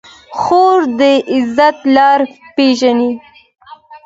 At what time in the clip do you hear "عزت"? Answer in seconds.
1.33-1.77